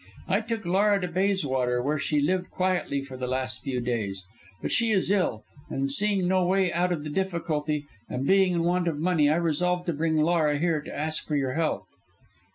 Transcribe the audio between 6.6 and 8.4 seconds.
out of the difficulty, and